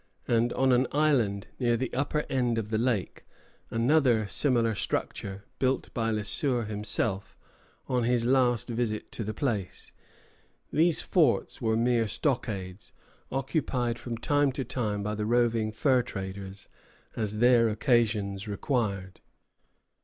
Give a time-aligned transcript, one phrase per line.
[0.27, 3.23] ]and on an island near the upper end of the lake,
[3.69, 7.37] another similar structure, built by Le Sueur himself
[7.87, 9.91] on his last visit to the place.
[10.73, 12.91] These forts were mere stockades,
[13.31, 16.67] occupied from time to time by the roving fur traders
[17.15, 19.21] as their occasions required.